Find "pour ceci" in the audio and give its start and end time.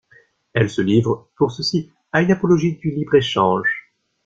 1.37-1.91